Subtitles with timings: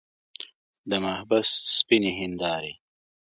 [0.89, 2.73] د محبس سپینې هندارې.